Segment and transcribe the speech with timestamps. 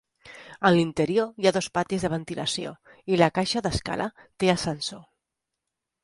[0.67, 2.71] En l'interior hi ha dos patis de ventilació
[3.13, 4.07] i la caixa d'escala
[4.45, 5.03] té ascensor.